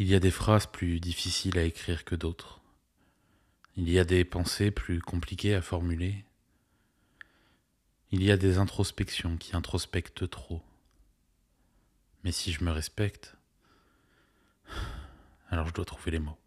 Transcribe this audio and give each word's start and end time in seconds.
Il 0.00 0.06
y 0.06 0.14
a 0.14 0.20
des 0.20 0.30
phrases 0.30 0.66
plus 0.66 1.00
difficiles 1.00 1.58
à 1.58 1.64
écrire 1.64 2.04
que 2.04 2.14
d'autres. 2.14 2.60
Il 3.76 3.90
y 3.90 3.98
a 3.98 4.04
des 4.04 4.24
pensées 4.24 4.70
plus 4.70 5.00
compliquées 5.00 5.56
à 5.56 5.60
formuler. 5.60 6.24
Il 8.12 8.22
y 8.22 8.30
a 8.30 8.36
des 8.36 8.58
introspections 8.58 9.36
qui 9.36 9.56
introspectent 9.56 10.30
trop. 10.30 10.62
Mais 12.22 12.30
si 12.30 12.52
je 12.52 12.62
me 12.62 12.70
respecte, 12.70 13.34
alors 15.50 15.66
je 15.66 15.74
dois 15.74 15.84
trouver 15.84 16.12
les 16.12 16.20
mots. 16.20 16.38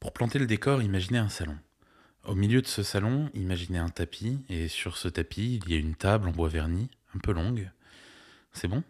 Pour 0.00 0.14
planter 0.14 0.38
le 0.38 0.46
décor, 0.46 0.80
imaginez 0.80 1.18
un 1.18 1.28
salon. 1.28 1.58
Au 2.24 2.34
milieu 2.34 2.62
de 2.62 2.66
ce 2.66 2.82
salon, 2.82 3.30
imaginez 3.34 3.78
un 3.78 3.90
tapis, 3.90 4.38
et 4.48 4.68
sur 4.68 4.96
ce 4.96 5.08
tapis, 5.08 5.60
il 5.62 5.70
y 5.70 5.74
a 5.74 5.78
une 5.78 5.94
table 5.94 6.26
en 6.26 6.32
bois 6.32 6.48
verni, 6.48 6.88
un 7.14 7.18
peu 7.18 7.32
longue. 7.32 7.70
C'est 8.54 8.68
bon? 8.68 8.82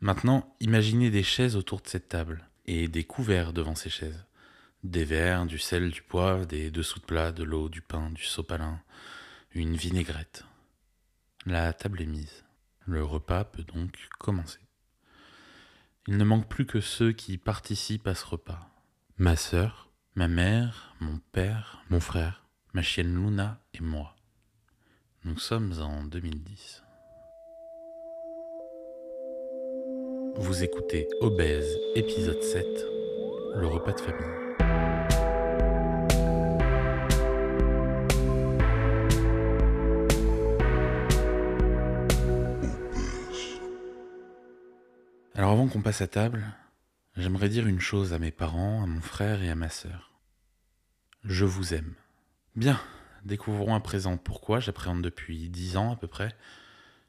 Maintenant, 0.00 0.54
imaginez 0.60 1.10
des 1.10 1.24
chaises 1.24 1.56
autour 1.56 1.80
de 1.80 1.88
cette 1.88 2.08
table, 2.08 2.48
et 2.66 2.88
des 2.88 3.04
couverts 3.04 3.52
devant 3.52 3.74
ces 3.74 3.90
chaises. 3.90 4.24
Des 4.84 5.04
verres, 5.04 5.46
du 5.46 5.58
sel, 5.58 5.90
du 5.90 6.02
poivre, 6.02 6.46
des 6.46 6.70
dessous 6.70 6.98
de 6.98 7.04
plat, 7.04 7.32
de 7.32 7.44
l'eau, 7.44 7.68
du 7.68 7.82
pain, 7.82 8.10
du 8.10 8.24
sopalin, 8.24 8.80
une 9.52 9.76
vinaigrette. 9.76 10.44
La 11.46 11.72
table 11.72 12.02
est 12.02 12.06
mise. 12.06 12.44
Le 12.86 13.04
repas 13.04 13.44
peut 13.44 13.62
donc 13.62 14.08
commencer. 14.18 14.58
Il 16.08 16.16
ne 16.16 16.24
manque 16.24 16.48
plus 16.48 16.66
que 16.66 16.80
ceux 16.80 17.12
qui 17.12 17.38
participent 17.38 18.08
à 18.08 18.14
ce 18.14 18.26
repas. 18.26 18.68
Ma 19.18 19.36
sœur, 19.36 19.90
ma 20.16 20.26
mère, 20.26 20.96
mon 21.00 21.18
père, 21.30 21.84
mon 21.90 22.00
frère, 22.00 22.44
ma 22.74 22.82
chienne 22.82 23.14
Luna 23.14 23.60
et 23.74 23.80
moi. 23.80 24.16
Nous 25.24 25.38
sommes 25.38 25.80
en 25.80 26.02
2010. 26.02 26.82
Vous 30.36 30.64
écoutez 30.64 31.08
Obèse, 31.20 31.78
épisode 31.94 32.42
7, 32.42 32.64
le 33.54 33.66
repas 33.66 33.92
de 33.92 34.00
famille. 34.00 34.42
Alors 45.34 45.50
avant 45.50 45.68
qu'on 45.68 45.82
passe 45.82 46.00
à 46.00 46.06
table, 46.06 46.44
j'aimerais 47.16 47.48
dire 47.50 47.66
une 47.66 47.80
chose 47.80 48.12
à 48.14 48.18
mes 48.18 48.30
parents, 48.30 48.82
à 48.82 48.86
mon 48.86 49.00
frère 49.02 49.42
et 49.42 49.50
à 49.50 49.54
ma 49.54 49.68
sœur. 49.68 50.12
Je 51.24 51.44
vous 51.44 51.74
aime. 51.74 51.94
Bien, 52.56 52.80
découvrons 53.24 53.74
à 53.74 53.80
présent 53.80 54.16
pourquoi 54.16 54.60
j'appréhende 54.60 55.02
depuis 55.02 55.50
dix 55.50 55.76
ans 55.76 55.92
à 55.92 55.96
peu 55.96 56.06
près 56.06 56.34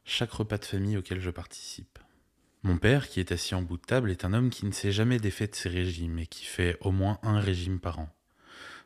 chaque 0.05 0.31
repas 0.31 0.57
de 0.57 0.66
famille 0.66 0.97
auquel 0.97 1.21
je 1.21 1.29
participe. 1.29 1.99
Mon 2.66 2.78
père, 2.78 3.09
qui 3.09 3.19
est 3.19 3.33
assis 3.33 3.56
en 3.56 3.61
bout 3.61 3.75
de 3.75 3.81
table, 3.81 4.09
est 4.09 4.23
un 4.23 4.31
homme 4.31 4.50
qui 4.50 4.66
ne 4.66 4.72
s'est 4.72 4.94
jamais 4.94 5.19
défait 5.19 5.47
de 5.47 5.56
ses 5.56 5.67
régimes 5.67 6.17
et 6.19 6.28
qui 6.28 6.45
fait 6.45 6.78
au 6.80 6.92
moins 6.92 7.19
un 7.22 7.42
régime 7.42 7.80
par 7.80 8.00
an. 8.00 8.09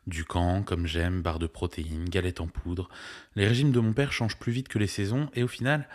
Du 0.07 0.25
camp, 0.25 0.63
comme 0.63 0.87
j'aime, 0.87 1.21
barre 1.21 1.37
de 1.37 1.45
protéines, 1.45 2.09
galette 2.09 2.41
en 2.41 2.47
poudre. 2.47 2.89
Les 3.35 3.47
régimes 3.47 3.71
de 3.71 3.79
mon 3.79 3.93
père 3.93 4.11
changent 4.11 4.39
plus 4.39 4.51
vite 4.51 4.67
que 4.67 4.79
les 4.79 4.87
saisons 4.87 5.29
et 5.35 5.43
au 5.43 5.47
final, 5.47 5.87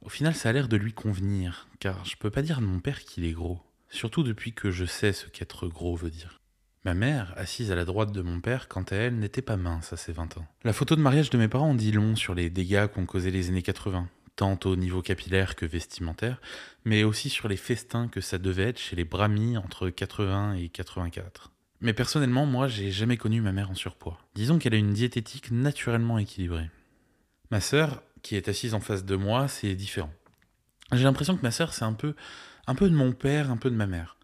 au 0.00 0.08
final, 0.08 0.34
ça 0.34 0.48
a 0.48 0.52
l'air 0.52 0.68
de 0.68 0.76
lui 0.78 0.94
convenir, 0.94 1.68
car 1.80 2.02
je 2.06 2.16
peux 2.16 2.30
pas 2.30 2.40
dire 2.40 2.60
de 2.60 2.66
mon 2.66 2.80
père 2.80 3.00
qu'il 3.00 3.26
est 3.26 3.32
gros, 3.32 3.60
surtout 3.90 4.22
depuis 4.22 4.54
que 4.54 4.70
je 4.70 4.86
sais 4.86 5.12
ce 5.12 5.26
qu'être 5.26 5.68
gros 5.68 5.96
veut 5.96 6.10
dire. 6.10 6.40
Ma 6.84 6.94
mère, 6.94 7.34
assise 7.36 7.70
à 7.70 7.74
la 7.74 7.84
droite 7.84 8.12
de 8.12 8.22
mon 8.22 8.40
père, 8.40 8.68
quant 8.68 8.84
à 8.84 8.94
elle, 8.94 9.18
n'était 9.18 9.42
pas 9.42 9.58
mince 9.58 9.92
à 9.92 9.98
ses 9.98 10.12
20 10.12 10.38
ans. 10.38 10.46
La 10.64 10.72
photo 10.72 10.96
de 10.96 11.02
mariage 11.02 11.28
de 11.28 11.36
mes 11.36 11.48
parents 11.48 11.70
en 11.70 11.74
dit 11.74 11.92
long 11.92 12.16
sur 12.16 12.34
les 12.34 12.48
dégâts 12.48 12.86
qu'ont 12.86 13.04
causé 13.04 13.30
les 13.30 13.48
années 13.48 13.60
80 13.60 14.08
tant 14.38 14.58
au 14.66 14.76
niveau 14.76 15.02
capillaire 15.02 15.56
que 15.56 15.66
vestimentaire, 15.66 16.40
mais 16.84 17.02
aussi 17.02 17.28
sur 17.28 17.48
les 17.48 17.56
festins 17.56 18.06
que 18.06 18.20
ça 18.20 18.38
devait 18.38 18.68
être 18.68 18.78
chez 18.78 18.94
les 18.94 19.04
Brahmis 19.04 19.56
entre 19.56 19.90
80 19.90 20.54
et 20.54 20.68
84. 20.68 21.50
Mais 21.80 21.92
personnellement, 21.92 22.46
moi, 22.46 22.68
j'ai 22.68 22.92
jamais 22.92 23.16
connu 23.16 23.40
ma 23.40 23.50
mère 23.50 23.68
en 23.68 23.74
surpoids. 23.74 24.16
Disons 24.36 24.58
qu'elle 24.58 24.74
a 24.74 24.78
une 24.78 24.92
diététique 24.92 25.50
naturellement 25.50 26.18
équilibrée. 26.18 26.70
Ma 27.50 27.60
sœur, 27.60 28.00
qui 28.22 28.36
est 28.36 28.48
assise 28.48 28.74
en 28.74 28.80
face 28.80 29.04
de 29.04 29.16
moi, 29.16 29.48
c'est 29.48 29.74
différent. 29.74 30.12
J'ai 30.92 31.04
l'impression 31.04 31.36
que 31.36 31.42
ma 31.42 31.50
sœur, 31.50 31.74
c'est 31.74 31.84
un 31.84 31.92
peu, 31.92 32.14
un 32.68 32.76
peu 32.76 32.88
de 32.88 32.94
mon 32.94 33.10
père, 33.10 33.50
un 33.50 33.56
peu 33.56 33.70
de 33.70 33.76
ma 33.76 33.88
mère. 33.88 34.18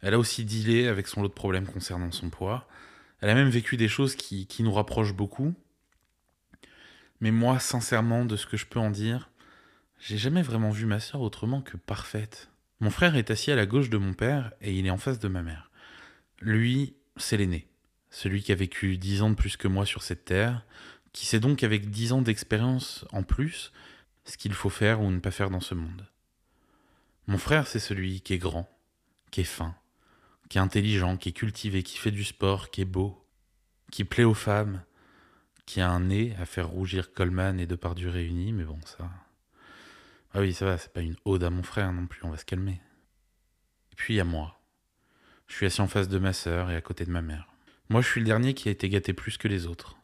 Elle 0.00 0.14
a 0.14 0.18
aussi 0.18 0.46
dealé 0.46 0.88
avec 0.88 1.08
son 1.08 1.20
lot 1.20 1.28
de 1.28 1.34
problèmes 1.34 1.66
concernant 1.66 2.10
son 2.10 2.30
poids. 2.30 2.66
Elle 3.20 3.28
a 3.28 3.34
même 3.34 3.50
vécu 3.50 3.76
des 3.76 3.88
choses 3.88 4.16
qui, 4.16 4.46
qui 4.46 4.62
nous 4.62 4.72
rapprochent 4.72 5.14
beaucoup. 5.14 5.54
Mais 7.20 7.32
moi, 7.32 7.58
sincèrement, 7.58 8.24
de 8.24 8.36
ce 8.36 8.46
que 8.46 8.56
je 8.56 8.64
peux 8.64 8.80
en 8.80 8.90
dire, 8.90 9.28
j'ai 9.98 10.18
jamais 10.18 10.42
vraiment 10.42 10.70
vu 10.70 10.86
ma 10.86 11.00
sœur 11.00 11.20
autrement 11.20 11.60
que 11.60 11.76
parfaite. 11.76 12.50
Mon 12.80 12.90
frère 12.90 13.16
est 13.16 13.30
assis 13.30 13.50
à 13.50 13.56
la 13.56 13.66
gauche 13.66 13.90
de 13.90 13.98
mon 13.98 14.14
père 14.14 14.52
et 14.60 14.72
il 14.72 14.86
est 14.86 14.90
en 14.90 14.98
face 14.98 15.18
de 15.18 15.28
ma 15.28 15.42
mère. 15.42 15.70
Lui, 16.40 16.94
c'est 17.16 17.36
l'aîné, 17.36 17.66
celui 18.10 18.42
qui 18.42 18.52
a 18.52 18.54
vécu 18.54 18.96
dix 18.96 19.22
ans 19.22 19.30
de 19.30 19.34
plus 19.34 19.56
que 19.56 19.66
moi 19.66 19.84
sur 19.84 20.02
cette 20.02 20.24
terre, 20.24 20.64
qui 21.12 21.26
sait 21.26 21.40
donc 21.40 21.64
avec 21.64 21.90
dix 21.90 22.12
ans 22.12 22.22
d'expérience 22.22 23.04
en 23.10 23.24
plus 23.24 23.72
ce 24.24 24.36
qu'il 24.36 24.52
faut 24.52 24.70
faire 24.70 25.00
ou 25.00 25.10
ne 25.10 25.18
pas 25.18 25.32
faire 25.32 25.50
dans 25.50 25.60
ce 25.60 25.74
monde. 25.74 26.06
Mon 27.26 27.38
frère, 27.38 27.66
c'est 27.66 27.80
celui 27.80 28.20
qui 28.20 28.34
est 28.34 28.38
grand, 28.38 28.70
qui 29.30 29.40
est 29.40 29.44
fin, 29.44 29.74
qui 30.48 30.58
est 30.58 30.60
intelligent, 30.60 31.16
qui 31.16 31.30
est 31.30 31.32
cultivé, 31.32 31.82
qui 31.82 31.98
fait 31.98 32.10
du 32.10 32.24
sport, 32.24 32.70
qui 32.70 32.82
est 32.82 32.86
beau, 32.86 33.26
qui 33.90 34.04
plaît 34.04 34.24
aux 34.24 34.34
femmes, 34.34 34.82
qui 35.66 35.80
a 35.80 35.90
un 35.90 36.00
nez 36.00 36.34
à 36.38 36.46
faire 36.46 36.68
rougir 36.68 37.12
Coleman 37.12 37.58
et 37.58 37.66
Depardieu 37.66 38.08
réunis, 38.08 38.52
mais 38.52 38.64
bon, 38.64 38.78
ça, 38.86 39.10
ah 40.34 40.40
oui, 40.40 40.52
ça 40.52 40.66
va, 40.66 40.78
c'est 40.78 40.92
pas 40.92 41.00
une 41.00 41.16
ode 41.24 41.44
à 41.44 41.50
mon 41.50 41.62
frère 41.62 41.92
non 41.92 42.06
plus, 42.06 42.20
on 42.24 42.30
va 42.30 42.36
se 42.36 42.44
calmer. 42.44 42.80
Et 43.92 43.96
puis 43.96 44.14
il 44.14 44.16
y 44.18 44.20
a 44.20 44.24
moi. 44.24 44.60
Je 45.46 45.54
suis 45.54 45.66
assis 45.66 45.80
en 45.80 45.88
face 45.88 46.08
de 46.08 46.18
ma 46.18 46.32
sœur 46.32 46.70
et 46.70 46.76
à 46.76 46.80
côté 46.80 47.04
de 47.04 47.10
ma 47.10 47.22
mère. 47.22 47.48
Moi, 47.88 48.02
je 48.02 48.08
suis 48.08 48.20
le 48.20 48.26
dernier 48.26 48.52
qui 48.52 48.68
a 48.68 48.72
été 48.72 48.88
gâté 48.90 49.14
plus 49.14 49.38
que 49.38 49.48
les 49.48 49.66
autres. 49.66 49.96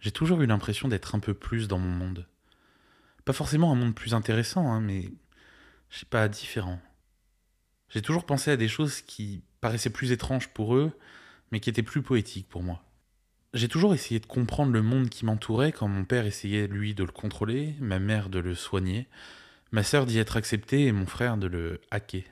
J'ai 0.00 0.10
toujours 0.10 0.42
eu 0.42 0.46
l'impression 0.46 0.88
d'être 0.88 1.14
un 1.14 1.20
peu 1.20 1.34
plus 1.34 1.68
dans 1.68 1.78
mon 1.78 1.88
monde. 1.88 2.26
Pas 3.24 3.32
forcément 3.32 3.70
un 3.70 3.76
monde 3.76 3.94
plus 3.94 4.14
intéressant, 4.14 4.72
hein, 4.72 4.80
mais 4.80 5.08
je 5.90 6.00
sais 6.00 6.06
pas, 6.06 6.28
différent. 6.28 6.80
J'ai 7.88 8.02
toujours 8.02 8.26
pensé 8.26 8.50
à 8.50 8.56
des 8.56 8.66
choses 8.66 9.02
qui 9.02 9.44
paraissaient 9.60 9.90
plus 9.90 10.10
étranges 10.10 10.48
pour 10.48 10.74
eux, 10.74 10.90
mais 11.52 11.60
qui 11.60 11.70
étaient 11.70 11.84
plus 11.84 12.02
poétiques 12.02 12.48
pour 12.48 12.64
moi. 12.64 12.82
J'ai 13.54 13.68
toujours 13.68 13.94
essayé 13.94 14.18
de 14.18 14.26
comprendre 14.26 14.72
le 14.72 14.82
monde 14.82 15.08
qui 15.08 15.24
m'entourait 15.24 15.70
quand 15.70 15.86
mon 15.86 16.04
père 16.04 16.26
essayait, 16.26 16.66
lui, 16.66 16.94
de 16.94 17.04
le 17.04 17.12
contrôler, 17.12 17.76
ma 17.78 18.00
mère 18.00 18.30
de 18.30 18.40
le 18.40 18.56
soigner, 18.56 19.06
ma 19.72 19.82
sœur 19.82 20.04
d'y 20.04 20.18
être 20.18 20.36
acceptée 20.36 20.86
et 20.86 20.92
mon 20.92 21.06
frère 21.06 21.38
de 21.38 21.46
le 21.46 21.80
hacker. 21.90 22.24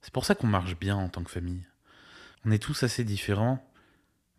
C'est 0.00 0.12
pour 0.12 0.24
ça 0.24 0.36
qu'on 0.36 0.46
marche 0.46 0.78
bien 0.78 0.96
en 0.96 1.08
tant 1.08 1.24
que 1.24 1.30
famille. 1.30 1.66
On 2.44 2.52
est 2.52 2.62
tous 2.62 2.84
assez 2.84 3.02
différents, 3.02 3.68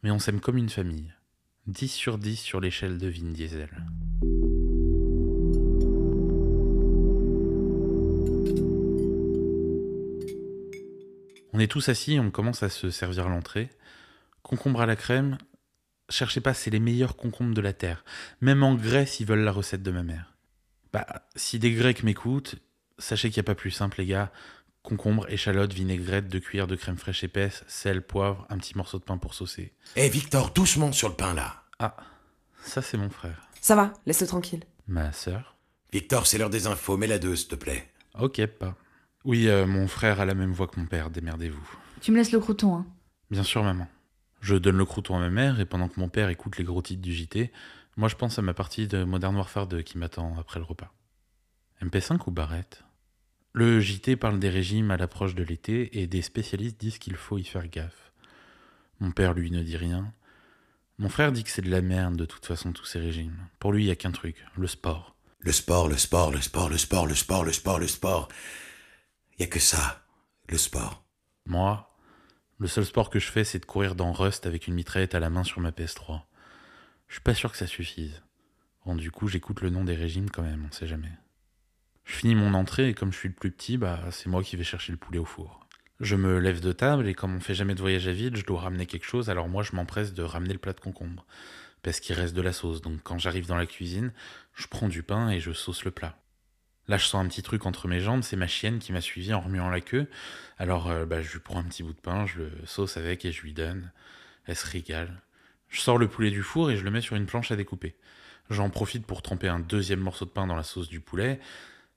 mais 0.01 0.11
on 0.11 0.19
s'aime 0.19 0.39
comme 0.39 0.57
une 0.57 0.69
famille. 0.69 1.13
10 1.67 1.89
sur 1.89 2.17
10 2.17 2.37
sur 2.37 2.61
l'échelle 2.61 2.97
de 2.97 3.09
Vin 3.09 3.31
Diesel. 3.31 3.69
On 11.51 11.59
est 11.59 11.69
tous 11.69 11.89
assis, 11.89 12.17
on 12.19 12.31
commence 12.31 12.63
à 12.63 12.69
se 12.69 12.89
servir 12.89 13.27
l'entrée. 13.27 13.69
Concombre 14.41 14.79
à 14.79 14.85
la 14.85 14.95
crème, 14.95 15.37
cherchez 16.07 16.39
pas, 16.39 16.53
c'est 16.53 16.69
les 16.69 16.79
meilleurs 16.79 17.17
concombres 17.17 17.55
de 17.55 17.61
la 17.61 17.73
terre. 17.73 18.05
Même 18.39 18.63
en 18.63 18.75
Grèce, 18.75 19.19
ils 19.19 19.25
veulent 19.25 19.43
la 19.43 19.51
recette 19.51 19.83
de 19.83 19.91
ma 19.91 20.03
mère. 20.03 20.36
Bah, 20.93 21.05
si 21.35 21.59
des 21.59 21.71
Grecs 21.71 22.03
m'écoutent, 22.03 22.55
sachez 22.97 23.29
qu'il 23.29 23.39
n'y 23.41 23.45
a 23.45 23.51
pas 23.51 23.55
plus 23.55 23.71
simple, 23.71 23.99
les 23.99 24.05
gars. 24.05 24.31
Concombre, 24.83 25.25
échalote, 25.29 25.73
vinaigrette, 25.73 26.29
deux 26.29 26.39
cuillères 26.39 26.67
de 26.67 26.75
crème 26.75 26.97
fraîche 26.97 27.23
épaisse, 27.23 27.65
sel, 27.67 28.01
poivre, 28.01 28.45
un 28.49 28.57
petit 28.57 28.77
morceau 28.77 28.99
de 28.99 29.03
pain 29.03 29.17
pour 29.17 29.33
saucer. 29.33 29.73
Hé 29.97 30.07
Victor, 30.07 30.51
doucement 30.51 30.93
sur 30.93 31.09
le 31.09 31.15
pain 31.15 31.33
là. 31.33 31.63
Ah, 31.79 31.97
ça 32.63 32.81
c'est 32.81 32.97
mon 32.97 33.09
frère. 33.09 33.49
Ça 33.59 33.75
va, 33.75 33.91
laisse-le 34.05 34.27
tranquille. 34.27 34.63
Ma 34.87 35.11
sœur 35.11 35.57
Victor, 35.91 36.25
c'est 36.25 36.37
l'heure 36.37 36.49
des 36.49 36.67
infos, 36.67 36.95
mets 36.95 37.07
la 37.07 37.19
deux, 37.19 37.35
s'il 37.35 37.49
te 37.49 37.55
plaît. 37.55 37.91
Ok, 38.17 38.45
pas. 38.45 38.75
Oui, 39.25 39.49
euh, 39.49 39.65
mon 39.65 39.87
frère 39.87 40.21
a 40.21 40.25
la 40.25 40.35
même 40.35 40.53
voix 40.53 40.67
que 40.67 40.79
mon 40.79 40.85
père, 40.85 41.09
démerdez-vous. 41.09 41.69
Tu 41.99 42.11
me 42.11 42.17
laisses 42.17 42.31
le 42.31 42.39
crouton, 42.39 42.77
hein. 42.77 42.85
Bien 43.29 43.43
sûr, 43.43 43.63
maman. 43.63 43.87
Je 44.39 44.55
donne 44.55 44.77
le 44.77 44.85
crouton 44.85 45.17
à 45.17 45.19
ma 45.19 45.29
mère 45.29 45.59
et 45.59 45.65
pendant 45.65 45.89
que 45.89 45.99
mon 45.99 46.07
père 46.07 46.29
écoute 46.29 46.57
les 46.57 46.63
gros 46.63 46.81
titres 46.81 47.01
du 47.01 47.13
JT, 47.13 47.51
moi 47.97 48.07
je 48.07 48.15
pense 48.15 48.39
à 48.39 48.41
ma 48.41 48.53
partie 48.53 48.87
de 48.87 49.03
Modern 49.03 49.35
Warfare 49.35 49.67
2 49.67 49.81
qui 49.81 49.97
m'attend 49.97 50.37
après 50.37 50.59
le 50.59 50.65
repas. 50.65 50.93
MP5 51.81 52.21
ou 52.27 52.31
Barrette 52.31 52.83
Le 53.53 53.79
JT 53.79 54.15
parle 54.15 54.39
des 54.39 54.49
régimes 54.49 54.91
à 54.91 54.97
l'approche 54.97 55.35
de 55.35 55.43
l'été 55.43 55.99
et 55.99 56.07
des 56.07 56.21
spécialistes 56.21 56.79
disent 56.79 56.99
qu'il 56.99 57.15
faut 57.15 57.37
y 57.37 57.43
faire 57.43 57.67
gaffe. 57.67 58.11
Mon 58.99 59.11
père, 59.11 59.33
lui, 59.33 59.51
ne 59.51 59.61
dit 59.61 59.77
rien. 59.77 60.13
Mon 60.97 61.09
frère 61.09 61.31
dit 61.31 61.43
que 61.43 61.51
c'est 61.51 61.61
de 61.61 61.69
la 61.69 61.81
merde 61.81 62.15
de 62.15 62.25
toute 62.25 62.45
façon 62.45 62.71
tous 62.71 62.85
ces 62.85 62.99
régimes. 62.99 63.37
Pour 63.59 63.71
lui, 63.71 63.83
il 63.83 63.85
n'y 63.87 63.91
a 63.91 63.95
qu'un 63.95 64.11
truc, 64.11 64.43
le 64.55 64.67
sport. 64.67 65.15
Le 65.39 65.51
sport, 65.51 65.87
le 65.87 65.97
sport, 65.97 66.31
le 66.31 66.41
sport, 66.41 66.69
le 66.69 66.77
sport, 66.77 67.05
le 67.05 67.15
sport, 67.15 67.43
le 67.43 67.53
sport, 67.53 67.79
le 67.79 67.87
sport. 67.87 68.27
Il 69.37 69.41
y 69.41 69.45
a 69.45 69.47
que 69.47 69.59
ça, 69.59 70.03
le 70.49 70.57
sport. 70.57 71.03
Moi, 71.45 71.95
le 72.59 72.67
seul 72.67 72.85
sport 72.85 73.11
que 73.11 73.19
je 73.19 73.31
fais, 73.31 73.43
c'est 73.43 73.59
de 73.59 73.65
courir 73.65 73.93
dans 73.93 74.11
Rust 74.11 74.47
avec 74.47 74.67
une 74.67 74.73
mitraillette 74.73 75.13
à 75.13 75.19
la 75.19 75.29
main 75.29 75.43
sur 75.43 75.61
ma 75.61 75.69
PS3. 75.69 76.21
Je 77.07 77.13
suis 77.13 77.21
pas 77.21 77.33
sûr 77.33 77.51
que 77.51 77.57
ça 77.57 77.67
suffise. 77.67 78.21
Bon, 78.85 78.95
du 78.95 79.11
coup, 79.11 79.27
j'écoute 79.27 79.61
le 79.61 79.69
nom 79.69 79.83
des 79.83 79.95
régimes 79.95 80.29
quand 80.29 80.43
même, 80.43 80.65
on 80.67 80.71
sait 80.71 80.87
jamais. 80.87 81.11
Je 82.05 82.13
finis 82.13 82.35
mon 82.35 82.53
entrée 82.53 82.89
et 82.89 82.93
comme 82.93 83.11
je 83.11 83.17
suis 83.17 83.29
le 83.29 83.35
plus 83.35 83.51
petit, 83.51 83.77
bah, 83.77 83.99
c'est 84.11 84.27
moi 84.27 84.41
qui 84.41 84.55
vais 84.55 84.63
chercher 84.63 84.93
le 84.93 84.97
poulet 84.97 85.19
au 85.19 85.25
four. 85.25 85.67
Je 85.99 86.15
me 86.15 86.39
lève 86.39 86.61
de 86.61 86.71
table 86.71 87.07
et 87.07 87.13
comme 87.13 87.35
on 87.35 87.39
fait 87.39 87.55
jamais 87.55 87.75
de 87.75 87.81
voyage 87.81 88.07
à 88.07 88.11
vide, 88.11 88.37
je 88.37 88.45
dois 88.45 88.61
ramener 88.61 88.85
quelque 88.85 89.05
chose, 89.05 89.29
alors 89.29 89.49
moi 89.49 89.63
je 89.63 89.75
m'empresse 89.75 90.13
de 90.13 90.23
ramener 90.23 90.53
le 90.53 90.59
plat 90.59 90.73
de 90.73 90.79
concombre. 90.79 91.25
Parce 91.83 91.99
qu'il 91.99 92.15
reste 92.15 92.35
de 92.35 92.41
la 92.41 92.53
sauce, 92.53 92.81
donc 92.81 93.01
quand 93.03 93.17
j'arrive 93.17 93.47
dans 93.47 93.57
la 93.57 93.65
cuisine, 93.65 94.13
je 94.53 94.67
prends 94.67 94.87
du 94.87 95.03
pain 95.03 95.29
et 95.29 95.39
je 95.39 95.51
sauce 95.51 95.83
le 95.83 95.91
plat. 95.91 96.17
Là 96.87 96.97
je 96.97 97.05
sens 97.05 97.25
un 97.25 97.27
petit 97.27 97.41
truc 97.41 97.65
entre 97.65 97.87
mes 97.87 97.99
jambes, 97.99 98.21
c'est 98.21 98.35
ma 98.37 98.47
chienne 98.47 98.79
qui 98.79 98.93
m'a 98.93 99.01
suivi 99.01 99.33
en 99.33 99.41
remuant 99.41 99.69
la 99.69 99.81
queue, 99.81 100.07
alors 100.59 100.89
euh, 100.89 101.05
bah, 101.05 101.21
je 101.21 101.33
lui 101.33 101.39
prends 101.39 101.59
un 101.59 101.63
petit 101.63 101.83
bout 101.83 101.93
de 101.93 101.99
pain, 101.99 102.25
je 102.25 102.43
le 102.43 102.51
sauce 102.65 102.95
avec 102.95 103.25
et 103.25 103.31
je 103.31 103.41
lui 103.41 103.53
donne. 103.53 103.91
Elle 104.45 104.55
se 104.55 104.67
régale. 104.67 105.21
Je 105.69 105.81
sors 105.81 105.97
le 105.97 106.07
poulet 106.07 106.31
du 106.31 106.43
four 106.43 106.71
et 106.71 106.77
je 106.77 106.83
le 106.83 106.91
mets 106.91 107.01
sur 107.01 107.15
une 107.15 107.25
planche 107.25 107.51
à 107.51 107.55
découper. 107.55 107.95
J'en 108.49 108.69
profite 108.69 109.05
pour 109.05 109.21
tremper 109.21 109.47
un 109.47 109.59
deuxième 109.59 109.99
morceau 109.99 110.25
de 110.25 110.29
pain 110.29 110.47
dans 110.47 110.55
la 110.55 110.63
sauce 110.63 110.87
du 110.87 111.01
poulet, 111.01 111.39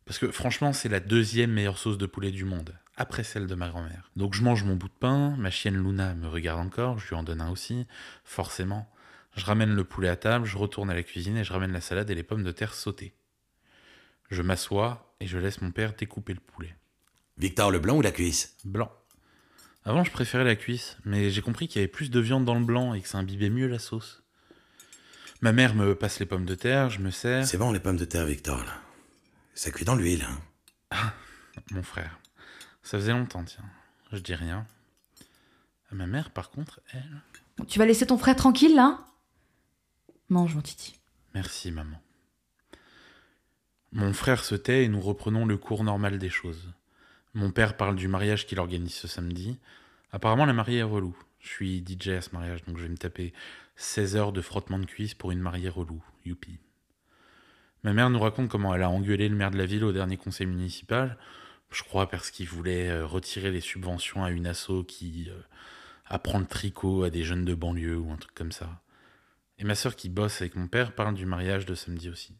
parce 0.04 0.18
que 0.18 0.30
franchement 0.30 0.72
c'est 0.72 0.88
la 0.88 1.00
deuxième 1.00 1.52
meilleure 1.52 1.78
sauce 1.78 1.98
de 1.98 2.06
poulet 2.06 2.32
du 2.32 2.44
monde 2.44 2.74
après 3.00 3.24
celle 3.24 3.46
de 3.46 3.54
ma 3.54 3.70
grand-mère. 3.70 4.10
Donc 4.14 4.34
je 4.34 4.42
mange 4.42 4.62
mon 4.62 4.76
bout 4.76 4.88
de 4.88 4.92
pain, 4.92 5.34
ma 5.38 5.50
chienne 5.50 5.82
Luna 5.82 6.14
me 6.14 6.28
regarde 6.28 6.60
encore, 6.60 6.98
je 6.98 7.08
lui 7.08 7.16
en 7.16 7.22
donne 7.22 7.40
un 7.40 7.50
aussi, 7.50 7.86
forcément. 8.24 8.92
Je 9.36 9.46
ramène 9.46 9.74
le 9.74 9.84
poulet 9.84 10.08
à 10.08 10.16
table, 10.16 10.44
je 10.44 10.58
retourne 10.58 10.90
à 10.90 10.94
la 10.94 11.02
cuisine 11.02 11.38
et 11.38 11.44
je 11.44 11.52
ramène 11.52 11.72
la 11.72 11.80
salade 11.80 12.10
et 12.10 12.14
les 12.14 12.22
pommes 12.22 12.42
de 12.42 12.52
terre 12.52 12.74
sautées. 12.74 13.14
Je 14.30 14.42
m'assois 14.42 15.14
et 15.20 15.26
je 15.26 15.38
laisse 15.38 15.62
mon 15.62 15.70
père 15.70 15.94
découper 15.94 16.34
le 16.34 16.40
poulet. 16.40 16.76
Victor, 17.38 17.70
le 17.70 17.78
blanc 17.78 17.96
ou 17.96 18.02
la 18.02 18.12
cuisse? 18.12 18.58
Blanc. 18.66 18.92
Avant, 19.90 20.04
je 20.04 20.12
préférais 20.12 20.44
la 20.44 20.54
cuisse, 20.54 20.96
mais 21.04 21.30
j'ai 21.30 21.42
compris 21.42 21.66
qu'il 21.66 21.80
y 21.80 21.82
avait 21.82 21.90
plus 21.90 22.10
de 22.10 22.20
viande 22.20 22.44
dans 22.44 22.56
le 22.56 22.64
blanc 22.64 22.94
et 22.94 23.00
que 23.00 23.08
ça 23.08 23.18
imbibait 23.18 23.50
mieux 23.50 23.66
la 23.66 23.80
sauce. 23.80 24.22
Ma 25.40 25.50
mère 25.50 25.74
me 25.74 25.96
passe 25.96 26.20
les 26.20 26.26
pommes 26.26 26.44
de 26.44 26.54
terre, 26.54 26.90
je 26.90 27.00
me 27.00 27.10
sers. 27.10 27.44
C'est 27.44 27.58
bon 27.58 27.72
les 27.72 27.80
pommes 27.80 27.96
de 27.96 28.04
terre, 28.04 28.24
Victor, 28.24 28.58
là. 28.64 28.80
Ça 29.52 29.72
cuit 29.72 29.84
dans 29.84 29.96
l'huile, 29.96 30.24
hein. 30.92 31.12
Mon 31.72 31.82
frère. 31.82 32.20
Ça 32.84 32.98
faisait 32.98 33.10
longtemps, 33.10 33.42
tiens. 33.42 33.64
Je 34.12 34.18
dis 34.18 34.36
rien. 34.36 34.64
Ma 35.90 36.06
mère, 36.06 36.30
par 36.30 36.50
contre, 36.50 36.78
elle. 36.92 37.22
Tu 37.66 37.80
vas 37.80 37.84
laisser 37.84 38.06
ton 38.06 38.16
frère 38.16 38.36
tranquille, 38.36 38.76
là? 38.76 39.04
Mange, 40.28 40.54
mon 40.54 40.62
titi. 40.62 41.00
Merci, 41.34 41.72
maman. 41.72 42.00
Mon 43.90 44.12
frère 44.12 44.44
se 44.44 44.54
tait 44.54 44.84
et 44.84 44.88
nous 44.88 45.00
reprenons 45.00 45.46
le 45.46 45.56
cours 45.56 45.82
normal 45.82 46.20
des 46.20 46.30
choses. 46.30 46.72
Mon 47.34 47.52
père 47.52 47.76
parle 47.76 47.94
du 47.94 48.08
mariage 48.08 48.46
qu'il 48.46 48.58
organise 48.58 48.94
ce 48.94 49.06
samedi. 49.06 49.58
Apparemment, 50.12 50.46
la 50.46 50.52
mariée 50.52 50.78
est 50.78 50.82
relou. 50.82 51.16
Je 51.38 51.48
suis 51.48 51.84
DJ 51.86 52.08
à 52.08 52.20
ce 52.20 52.30
mariage, 52.32 52.64
donc 52.64 52.76
je 52.76 52.82
vais 52.82 52.88
me 52.88 52.96
taper 52.96 53.32
16 53.76 54.16
heures 54.16 54.32
de 54.32 54.40
frottement 54.40 54.78
de 54.78 54.84
cuisse 54.84 55.14
pour 55.14 55.30
une 55.30 55.40
mariée 55.40 55.68
relou. 55.68 56.02
Youpi. 56.24 56.58
Ma 57.82 57.92
mère 57.92 58.10
nous 58.10 58.18
raconte 58.18 58.50
comment 58.50 58.74
elle 58.74 58.82
a 58.82 58.90
engueulé 58.90 59.28
le 59.28 59.36
maire 59.36 59.50
de 59.50 59.56
la 59.56 59.64
ville 59.64 59.84
au 59.84 59.92
dernier 59.92 60.16
conseil 60.16 60.46
municipal. 60.46 61.16
Je 61.70 61.82
crois 61.82 62.10
parce 62.10 62.30
qu'il 62.30 62.48
voulait 62.48 62.90
euh, 62.90 63.06
retirer 63.06 63.50
les 63.50 63.60
subventions 63.60 64.24
à 64.24 64.30
une 64.30 64.46
asso 64.46 64.84
qui 64.86 65.28
euh, 65.30 65.40
apprend 66.06 66.40
le 66.40 66.46
tricot 66.46 67.04
à 67.04 67.10
des 67.10 67.22
jeunes 67.22 67.44
de 67.44 67.54
banlieue 67.54 67.96
ou 67.96 68.10
un 68.10 68.16
truc 68.16 68.34
comme 68.34 68.52
ça. 68.52 68.82
Et 69.58 69.64
ma 69.64 69.76
sœur 69.76 69.94
qui 69.94 70.08
bosse 70.08 70.40
avec 70.40 70.56
mon 70.56 70.66
père 70.66 70.94
parle 70.94 71.14
du 71.14 71.26
mariage 71.26 71.64
de 71.64 71.74
samedi 71.74 72.10
aussi. 72.10 72.34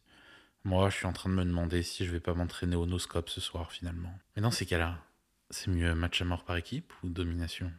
Moi, 0.64 0.90
je 0.90 0.96
suis 0.96 1.06
en 1.06 1.12
train 1.12 1.30
de 1.30 1.34
me 1.34 1.44
demander 1.44 1.82
si 1.82 2.04
je 2.04 2.10
vais 2.10 2.20
pas 2.20 2.34
m'entraîner 2.34 2.76
au 2.76 2.86
noscope 2.86 3.30
ce 3.30 3.40
soir 3.40 3.72
finalement. 3.72 4.12
Mais 4.36 4.42
dans 4.42 4.50
ces 4.50 4.66
cas-là, 4.66 4.98
c'est 5.48 5.70
mieux 5.70 5.94
match 5.94 6.20
à 6.20 6.24
mort 6.24 6.44
par 6.44 6.56
équipe 6.56 6.92
ou 7.02 7.08
domination? 7.08 7.72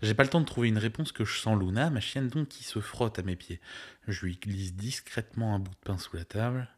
J'ai 0.00 0.14
pas 0.14 0.22
le 0.22 0.30
temps 0.30 0.40
de 0.40 0.46
trouver 0.46 0.68
une 0.68 0.78
réponse 0.78 1.12
que 1.12 1.24
je 1.24 1.38
sens 1.38 1.58
Luna, 1.58 1.90
ma 1.90 2.00
chienne 2.00 2.28
donc 2.28 2.48
qui 2.48 2.64
se 2.64 2.80
frotte 2.80 3.18
à 3.18 3.22
mes 3.22 3.36
pieds. 3.36 3.60
Je 4.06 4.24
lui 4.24 4.36
glisse 4.36 4.74
discrètement 4.74 5.54
un 5.54 5.58
bout 5.58 5.72
de 5.72 5.76
pain 5.84 5.98
sous 5.98 6.16
la 6.16 6.24
table. 6.24 6.68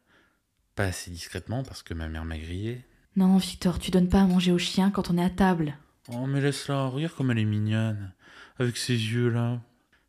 Pas 0.75 0.85
assez 0.85 1.11
discrètement 1.11 1.63
parce 1.63 1.83
que 1.83 1.93
ma 1.93 2.09
mère 2.09 2.25
m'a 2.25 2.37
grillé. 2.37 2.85
Non, 3.15 3.37
Victor, 3.37 3.79
tu 3.79 3.91
donnes 3.91 4.09
pas 4.09 4.21
à 4.21 4.25
manger 4.25 4.51
au 4.51 4.57
chien 4.57 4.91
quand 4.91 5.09
on 5.09 5.17
est 5.17 5.23
à 5.23 5.29
table. 5.29 5.77
Oh, 6.09 6.25
mais 6.25 6.41
laisse-la, 6.41 6.87
regarde 6.87 7.13
comme 7.13 7.31
elle 7.31 7.39
est 7.39 7.45
mignonne. 7.45 8.13
Avec 8.57 8.77
ses 8.77 8.93
yeux 8.93 9.29
là. 9.29 9.61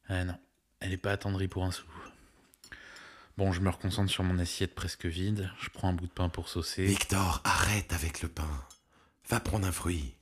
Ah 0.09 0.25
non, 0.25 0.39
elle 0.81 0.93
est 0.93 0.99
pas 0.99 1.13
attendrie 1.13 1.49
pour 1.49 1.65
un 1.65 1.71
sou. 1.71 1.87
Bon, 3.39 3.53
je 3.53 3.61
me 3.61 3.71
reconcentre 3.71 4.11
sur 4.11 4.25
mon 4.25 4.39
assiette 4.39 4.75
presque 4.75 5.07
vide. 5.07 5.51
Je 5.61 5.71
prends 5.71 5.89
un 5.89 5.93
bout 5.95 6.07
de 6.07 6.13
pain 6.13 6.29
pour 6.29 6.49
saucer. 6.49 6.85
Victor, 6.85 7.41
arrête 7.45 7.93
avec 7.93 8.23
le 8.23 8.29
pain. 8.29 8.49
Va 9.29 9.41
prendre 9.41 9.67
un 9.67 9.73
fruit. 9.73 10.15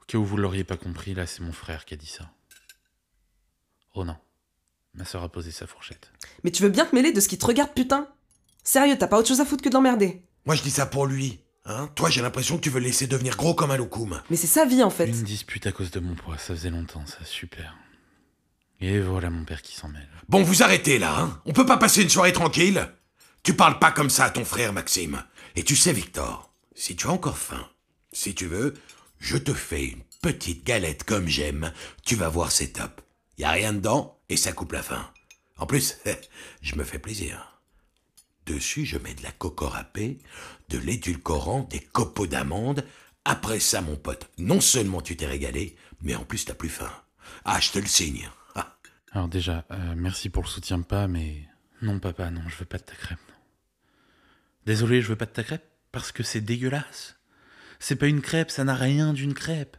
Au 0.00 0.04
cas 0.06 0.18
où 0.18 0.24
vous 0.24 0.36
l'auriez 0.36 0.64
pas 0.64 0.76
compris, 0.76 1.14
là, 1.14 1.26
c'est 1.26 1.42
mon 1.42 1.52
frère 1.52 1.84
qui 1.84 1.94
a 1.94 1.96
dit 1.96 2.06
ça. 2.06 2.30
Oh 3.94 4.04
non. 4.04 4.16
Ma 4.94 5.04
soeur 5.04 5.22
a 5.22 5.28
posé 5.30 5.52
sa 5.52 5.66
fourchette. 5.66 6.10
Mais 6.42 6.50
tu 6.50 6.62
veux 6.62 6.68
bien 6.68 6.84
te 6.84 6.94
mêler 6.94 7.12
de 7.12 7.20
ce 7.20 7.28
qui 7.28 7.38
te 7.38 7.46
regarde, 7.46 7.72
putain? 7.72 8.08
Sérieux, 8.64 8.96
t'as 8.98 9.06
pas 9.06 9.18
autre 9.18 9.28
chose 9.28 9.40
à 9.40 9.44
foutre 9.44 9.62
que 9.62 9.68
de 9.68 9.74
l'emmerder 9.74 10.22
Moi, 10.44 10.54
je 10.54 10.62
dis 10.62 10.70
ça 10.70 10.86
pour 10.86 11.06
lui. 11.06 11.40
Hein 11.64 11.88
Toi, 11.94 12.10
j'ai 12.10 12.20
l'impression 12.20 12.56
que 12.56 12.62
tu 12.62 12.70
veux 12.70 12.80
le 12.80 12.86
laisser 12.86 13.06
devenir 13.06 13.36
gros 13.36 13.54
comme 13.54 13.70
un 13.70 13.76
loukoum. 13.76 14.20
Mais 14.28 14.36
c'est 14.36 14.48
sa 14.48 14.64
vie 14.66 14.82
en 14.82 14.90
fait. 14.90 15.06
Une 15.06 15.22
dispute 15.22 15.66
à 15.68 15.72
cause 15.72 15.92
de 15.92 16.00
mon 16.00 16.16
poids, 16.16 16.36
ça 16.36 16.54
faisait 16.54 16.70
longtemps, 16.70 17.06
ça, 17.06 17.24
super. 17.24 17.76
Et 18.82 18.98
voilà 18.98 19.30
mon 19.30 19.44
père 19.44 19.62
qui 19.62 19.76
s'en 19.76 19.88
mêle. 19.88 20.08
Bon, 20.28 20.42
vous 20.42 20.64
arrêtez 20.64 20.98
là, 20.98 21.16
hein 21.16 21.40
On 21.44 21.52
peut 21.52 21.64
pas 21.64 21.76
passer 21.76 22.02
une 22.02 22.10
soirée 22.10 22.32
tranquille? 22.32 22.92
Tu 23.44 23.54
parles 23.54 23.78
pas 23.78 23.92
comme 23.92 24.10
ça 24.10 24.24
à 24.24 24.30
ton 24.30 24.44
frère, 24.44 24.72
Maxime. 24.72 25.22
Et 25.54 25.62
tu 25.62 25.76
sais, 25.76 25.92
Victor, 25.92 26.52
si 26.74 26.96
tu 26.96 27.06
as 27.06 27.12
encore 27.12 27.38
faim, 27.38 27.64
si 28.12 28.34
tu 28.34 28.46
veux, 28.46 28.74
je 29.20 29.36
te 29.36 29.54
fais 29.54 29.84
une 29.84 30.02
petite 30.20 30.64
galette 30.64 31.04
comme 31.04 31.28
j'aime. 31.28 31.72
Tu 32.04 32.16
vas 32.16 32.28
voir, 32.28 32.50
c'est 32.50 32.72
top. 32.72 33.00
Y 33.38 33.44
a 33.44 33.52
rien 33.52 33.72
dedans 33.72 34.18
et 34.28 34.36
ça 34.36 34.52
coupe 34.52 34.72
la 34.72 34.82
faim. 34.82 35.08
En 35.58 35.66
plus, 35.66 35.98
je 36.60 36.74
me 36.74 36.82
fais 36.82 36.98
plaisir. 36.98 37.60
Dessus, 38.46 38.84
je 38.84 38.98
mets 38.98 39.14
de 39.14 39.22
la 39.22 39.30
coco 39.30 39.68
râpée, 39.68 40.18
de 40.70 40.78
l'édulcorant, 40.78 41.68
des 41.70 41.78
copeaux 41.78 42.26
d'amandes. 42.26 42.84
Après 43.24 43.60
ça, 43.60 43.80
mon 43.80 43.94
pote, 43.94 44.28
non 44.38 44.60
seulement 44.60 45.02
tu 45.02 45.16
t'es 45.16 45.26
régalé, 45.26 45.76
mais 46.00 46.16
en 46.16 46.24
plus 46.24 46.44
t'as 46.44 46.54
plus 46.54 46.68
faim. 46.68 46.90
Ah, 47.44 47.60
je 47.60 47.70
te 47.70 47.78
le 47.78 47.86
signe. 47.86 48.28
Alors 49.12 49.28
déjà, 49.28 49.66
euh, 49.70 49.94
merci 49.96 50.30
pour 50.30 50.42
le 50.42 50.48
soutien 50.48 50.80
pas, 50.80 51.06
mais 51.06 51.46
non 51.82 51.98
papa, 51.98 52.30
non, 52.30 52.40
je 52.48 52.56
veux 52.56 52.64
pas 52.64 52.78
de 52.78 52.84
ta 52.84 52.94
crêpe. 52.94 53.18
Désolé, 54.64 55.02
je 55.02 55.08
veux 55.08 55.16
pas 55.16 55.26
de 55.26 55.32
ta 55.32 55.42
crêpe 55.42 55.64
parce 55.90 56.12
que 56.12 56.22
c'est 56.22 56.40
dégueulasse. 56.40 57.18
C'est 57.78 57.96
pas 57.96 58.06
une 58.06 58.22
crêpe, 58.22 58.50
ça 58.50 58.64
n'a 58.64 58.74
rien 58.74 59.12
d'une 59.12 59.34
crêpe. 59.34 59.76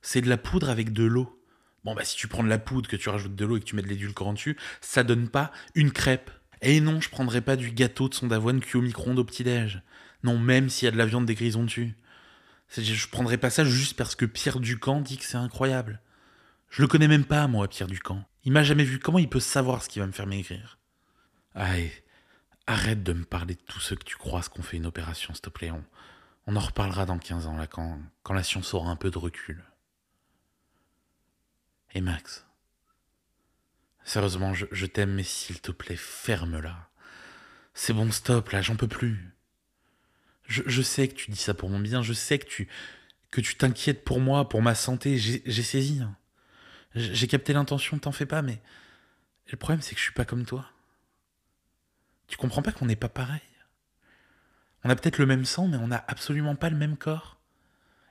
C'est 0.00 0.20
de 0.20 0.28
la 0.28 0.36
poudre 0.36 0.70
avec 0.70 0.92
de 0.92 1.02
l'eau. 1.02 1.42
Bon 1.84 1.94
bah 1.94 2.04
si 2.04 2.14
tu 2.14 2.28
prends 2.28 2.44
de 2.44 2.48
la 2.48 2.58
poudre, 2.58 2.88
que 2.88 2.96
tu 2.96 3.08
rajoutes 3.08 3.34
de 3.34 3.44
l'eau 3.44 3.56
et 3.56 3.60
que 3.60 3.64
tu 3.64 3.74
mets 3.74 3.82
de 3.82 3.88
l'édulcorant 3.88 4.34
dessus, 4.34 4.56
ça 4.80 5.02
donne 5.02 5.28
pas 5.28 5.50
une 5.74 5.90
crêpe. 5.90 6.30
Et 6.62 6.80
non, 6.80 7.00
je 7.00 7.08
prendrai 7.08 7.40
pas 7.40 7.56
du 7.56 7.72
gâteau 7.72 8.08
de 8.08 8.14
son 8.14 8.28
d'avoine 8.28 8.60
cuit 8.60 8.78
au 8.78 8.82
micro-ondes 8.82 9.18
au 9.18 9.24
petit-déj. 9.24 9.82
Non, 10.22 10.38
même 10.38 10.68
s'il 10.68 10.86
y 10.86 10.88
a 10.88 10.92
de 10.92 10.98
la 10.98 11.06
viande 11.06 11.26
des 11.26 11.34
grisons 11.34 11.64
dessus. 11.64 11.96
Je 12.76 13.08
prendrai 13.08 13.38
pas 13.38 13.50
ça 13.50 13.64
juste 13.64 13.96
parce 13.96 14.14
que 14.14 14.24
Pierre 14.24 14.60
Ducamp 14.60 15.00
dit 15.00 15.16
que 15.16 15.24
c'est 15.24 15.36
incroyable. 15.36 16.00
Je 16.70 16.82
le 16.82 16.88
connais 16.88 17.08
même 17.08 17.24
pas, 17.24 17.46
moi, 17.46 17.66
Pierre 17.68 17.88
Ducamp. 17.88 18.24
Il 18.48 18.52
m'a 18.52 18.62
jamais 18.62 18.84
vu. 18.84 18.98
Comment 18.98 19.18
il 19.18 19.28
peut 19.28 19.40
savoir 19.40 19.82
ce 19.82 19.90
qui 19.90 19.98
va 19.98 20.06
me 20.06 20.12
faire 20.12 20.26
maigrir? 20.26 20.78
Allez, 21.54 21.92
arrête 22.66 23.02
de 23.02 23.12
me 23.12 23.26
parler 23.26 23.54
de 23.54 23.60
tous 23.60 23.78
ceux 23.78 23.94
que 23.94 24.04
tu 24.04 24.16
croises 24.16 24.48
qu'on 24.48 24.62
fait 24.62 24.78
une 24.78 24.86
opération, 24.86 25.34
s'il 25.34 25.42
te 25.42 25.50
plaît. 25.50 25.70
On, 25.70 25.84
on 26.46 26.56
en 26.56 26.60
reparlera 26.60 27.04
dans 27.04 27.18
15 27.18 27.46
ans, 27.46 27.58
là, 27.58 27.66
quand, 27.66 28.00
quand 28.22 28.32
la 28.32 28.42
science 28.42 28.72
aura 28.72 28.90
un 28.90 28.96
peu 28.96 29.10
de 29.10 29.18
recul. 29.18 29.62
Et 31.92 32.00
Max? 32.00 32.46
Sérieusement, 34.02 34.54
je, 34.54 34.64
je 34.72 34.86
t'aime, 34.86 35.12
mais 35.12 35.24
s'il 35.24 35.60
te 35.60 35.70
plaît, 35.70 35.96
ferme-la. 35.96 36.88
C'est 37.74 37.92
bon, 37.92 38.10
stop, 38.10 38.48
là, 38.48 38.62
j'en 38.62 38.76
peux 38.76 38.88
plus. 38.88 39.30
Je, 40.46 40.62
je 40.64 40.80
sais 40.80 41.06
que 41.08 41.14
tu 41.16 41.30
dis 41.30 41.36
ça 41.36 41.52
pour 41.52 41.68
mon 41.68 41.80
bien, 41.80 42.00
je 42.00 42.14
sais 42.14 42.38
que 42.38 42.46
tu 42.46 42.66
que 43.30 43.42
tu 43.42 43.56
t'inquiètes 43.56 44.06
pour 44.06 44.20
moi, 44.20 44.48
pour 44.48 44.62
ma 44.62 44.74
santé, 44.74 45.18
j'ai 45.18 45.62
saisi. 45.62 46.00
J'ai 46.94 47.14
j'ai 47.14 47.26
capté 47.26 47.52
l'intention, 47.52 47.98
t'en 47.98 48.12
fais 48.12 48.26
pas, 48.26 48.42
mais 48.42 48.60
le 49.50 49.56
problème 49.56 49.82
c'est 49.82 49.94
que 49.94 49.98
je 49.98 50.04
suis 50.04 50.12
pas 50.12 50.24
comme 50.24 50.44
toi. 50.44 50.66
Tu 52.26 52.36
comprends 52.36 52.62
pas 52.62 52.72
qu'on 52.72 52.86
n'est 52.86 52.96
pas 52.96 53.08
pareil. 53.08 53.40
On 54.84 54.90
a 54.90 54.96
peut-être 54.96 55.18
le 55.18 55.26
même 55.26 55.44
sang, 55.44 55.68
mais 55.68 55.76
on 55.76 55.88
n'a 55.88 56.04
absolument 56.08 56.54
pas 56.56 56.70
le 56.70 56.76
même 56.76 56.96
corps. 56.96 57.38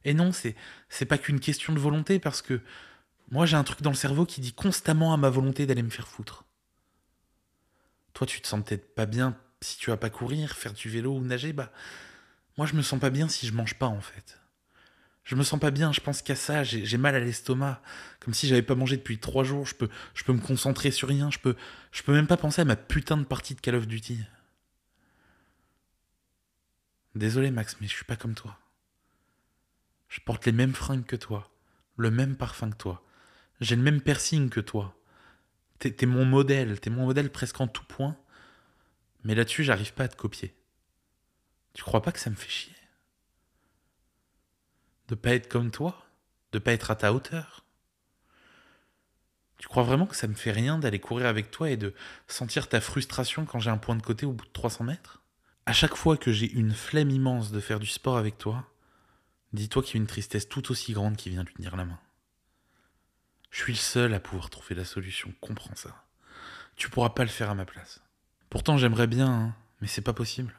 Et 0.03 0.13
non, 0.13 0.31
c'est 0.31 0.55
c'est 0.89 1.05
pas 1.05 1.17
qu'une 1.17 1.39
question 1.39 1.73
de 1.73 1.79
volonté, 1.79 2.19
parce 2.19 2.41
que 2.41 2.61
moi 3.31 3.45
j'ai 3.45 3.57
un 3.57 3.63
truc 3.63 3.81
dans 3.81 3.91
le 3.91 3.95
cerveau 3.95 4.25
qui 4.25 4.41
dit 4.41 4.53
constamment 4.53 5.13
à 5.13 5.17
ma 5.17 5.29
volonté 5.29 5.65
d'aller 5.65 5.83
me 5.83 5.89
faire 5.89 6.07
foutre. 6.07 6.45
Toi, 8.13 8.25
tu 8.25 8.41
te 8.41 8.47
sens 8.47 8.63
peut-être 8.63 8.95
pas 8.95 9.05
bien 9.05 9.37
si 9.61 9.77
tu 9.77 9.89
vas 9.89 9.97
pas 9.97 10.09
courir, 10.09 10.55
faire 10.55 10.73
du 10.73 10.89
vélo 10.89 11.15
ou 11.15 11.21
nager, 11.21 11.53
bah 11.53 11.71
moi 12.57 12.65
je 12.67 12.73
me 12.73 12.81
sens 12.81 12.99
pas 12.99 13.09
bien 13.09 13.27
si 13.27 13.47
je 13.47 13.53
mange 13.53 13.75
pas 13.75 13.87
en 13.87 14.01
fait. 14.01 14.39
Je 15.27 15.35
me 15.35 15.43
sens 15.43 15.59
pas 15.59 15.71
bien, 15.71 15.91
je 15.91 15.99
pense 15.99 16.21
qu'à 16.21 16.37
ça, 16.37 16.63
j'ai 16.63 16.97
mal 16.97 17.13
à 17.13 17.19
l'estomac, 17.19 17.81
comme 18.21 18.33
si 18.33 18.47
j'avais 18.47 18.61
pas 18.61 18.75
mangé 18.75 18.95
depuis 18.95 19.19
trois 19.19 19.43
jours, 19.43 19.65
je 19.65 19.75
peux, 19.75 19.89
je 20.13 20.31
me 20.31 20.39
concentrer 20.39 20.89
sur 20.89 21.09
rien, 21.09 21.29
je 21.29 21.39
peux, 21.39 21.57
même 22.07 22.27
pas 22.27 22.37
penser 22.37 22.61
à 22.61 22.65
ma 22.65 22.77
putain 22.77 23.17
de 23.17 23.25
partie 23.25 23.53
de 23.53 23.59
Call 23.59 23.75
of 23.75 23.87
Duty. 23.87 24.21
Désolé 27.13 27.51
Max, 27.51 27.75
mais 27.81 27.87
je 27.87 27.93
suis 27.93 28.05
pas 28.05 28.15
comme 28.15 28.35
toi. 28.35 28.57
Je 30.07 30.21
porte 30.21 30.45
les 30.45 30.53
mêmes 30.53 30.73
fringues 30.73 31.05
que 31.05 31.17
toi, 31.17 31.51
le 31.97 32.09
même 32.09 32.37
parfum 32.37 32.69
que 32.69 32.77
toi, 32.77 33.03
j'ai 33.59 33.75
le 33.75 33.81
même 33.81 33.99
piercing 33.99 34.49
que 34.49 34.61
toi. 34.61 34.97
T'es 35.79 36.05
mon 36.05 36.23
modèle, 36.23 36.79
t'es 36.79 36.89
mon 36.89 37.05
modèle 37.05 37.29
presque 37.33 37.59
en 37.59 37.67
tout 37.67 37.83
point, 37.83 38.15
mais 39.25 39.35
là-dessus 39.35 39.65
j'arrive 39.65 39.91
pas 39.91 40.05
à 40.05 40.07
te 40.07 40.15
copier. 40.15 40.55
Tu 41.73 41.83
crois 41.83 42.01
pas 42.01 42.13
que 42.13 42.19
ça 42.19 42.29
me 42.29 42.35
fait 42.35 42.47
chier? 42.47 42.76
De 45.07 45.15
pas 45.15 45.31
être 45.31 45.47
comme 45.47 45.71
toi 45.71 46.05
De 46.51 46.59
pas 46.59 46.73
être 46.73 46.91
à 46.91 46.95
ta 46.95 47.13
hauteur 47.13 47.63
Tu 49.57 49.67
crois 49.67 49.83
vraiment 49.83 50.05
que 50.05 50.15
ça 50.15 50.27
me 50.27 50.33
fait 50.33 50.51
rien 50.51 50.77
d'aller 50.77 50.99
courir 50.99 51.27
avec 51.27 51.51
toi 51.51 51.69
et 51.69 51.77
de 51.77 51.93
sentir 52.27 52.67
ta 52.67 52.81
frustration 52.81 53.45
quand 53.45 53.59
j'ai 53.59 53.69
un 53.69 53.77
point 53.77 53.95
de 53.95 54.01
côté 54.01 54.25
au 54.25 54.33
bout 54.33 54.45
de 54.45 54.51
300 54.51 54.83
mètres? 54.83 55.21
À 55.65 55.73
chaque 55.73 55.95
fois 55.95 56.17
que 56.17 56.31
j'ai 56.31 56.51
une 56.51 56.73
flemme 56.73 57.09
immense 57.09 57.51
de 57.51 57.59
faire 57.59 57.79
du 57.79 57.87
sport 57.87 58.17
avec 58.17 58.37
toi, 58.37 58.65
dis-toi 59.53 59.83
qu'il 59.83 59.95
y 59.95 59.97
a 59.97 60.01
une 60.01 60.07
tristesse 60.07 60.47
tout 60.47 60.71
aussi 60.71 60.93
grande 60.93 61.17
qui 61.17 61.29
vient 61.29 61.43
lui 61.43 61.53
tenir 61.53 61.75
la 61.75 61.85
main. 61.85 61.99
Je 63.49 63.63
suis 63.63 63.73
le 63.73 63.79
seul 63.79 64.13
à 64.13 64.19
pouvoir 64.19 64.49
trouver 64.49 64.75
la 64.75 64.85
solution, 64.85 65.33
comprends 65.41 65.75
ça. 65.75 66.05
Tu 66.75 66.89
pourras 66.89 67.09
pas 67.09 67.23
le 67.23 67.29
faire 67.29 67.49
à 67.49 67.55
ma 67.55 67.65
place. 67.65 68.01
Pourtant 68.49 68.77
j'aimerais 68.77 69.07
bien, 69.07 69.27
hein, 69.27 69.55
mais 69.81 69.87
c'est 69.87 70.01
pas 70.01 70.13
possible. 70.13 70.53